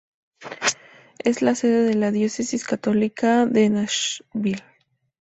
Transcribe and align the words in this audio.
Es 1.19 1.43
la 1.43 1.53
sede 1.53 1.83
de 1.83 1.93
la 1.93 2.07
la 2.07 2.11
Diócesis 2.11 2.65
Católica 2.65 3.45
de 3.45 3.69
Nashville. 3.69 4.63